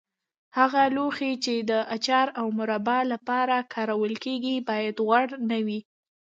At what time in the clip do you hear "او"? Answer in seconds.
2.39-2.47